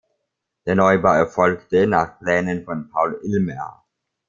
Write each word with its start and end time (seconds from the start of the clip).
Der 0.65 0.73
Neubau 0.73 1.13
erfolgte 1.13 1.85
nach 1.85 2.17
Plänen 2.17 2.65
von 2.65 2.89
Paul 2.89 3.19
Illmer. 3.21 3.85